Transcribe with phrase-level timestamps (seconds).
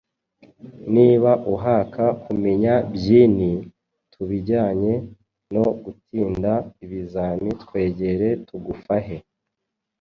[0.93, 3.51] Niba uhaka kumenya byinhi
[4.13, 4.93] kubijyanye
[5.53, 6.51] no gutinda
[6.83, 9.17] ibizami twegere tuguffahe